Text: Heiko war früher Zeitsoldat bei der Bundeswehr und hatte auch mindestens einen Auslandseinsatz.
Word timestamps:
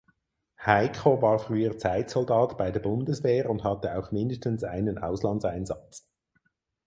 Heiko 0.65 1.21
war 1.21 1.37
früher 1.37 1.77
Zeitsoldat 1.77 2.57
bei 2.57 2.71
der 2.71 2.79
Bundeswehr 2.79 3.47
und 3.47 3.63
hatte 3.63 3.95
auch 3.99 4.09
mindestens 4.11 4.63
einen 4.63 4.97
Auslandseinsatz. 4.97 6.09